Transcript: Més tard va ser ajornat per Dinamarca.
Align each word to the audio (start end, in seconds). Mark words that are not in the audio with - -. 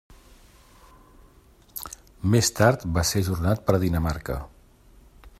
Més 2.35 2.49
tard 2.59 2.85
va 2.95 3.03
ser 3.09 3.23
ajornat 3.25 3.61
per 3.67 3.77
Dinamarca. 3.87 4.39